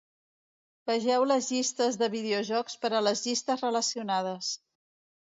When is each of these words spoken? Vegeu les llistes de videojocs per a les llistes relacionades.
Vegeu 0.89 1.25
les 1.31 1.49
llistes 1.51 1.99
de 2.01 2.07
videojocs 2.15 2.77
per 2.85 2.91
a 2.99 3.01
les 3.09 3.21
llistes 3.27 3.61
relacionades. 3.65 4.49